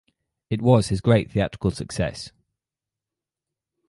[0.49, 2.31] It was his greatest theatrical success.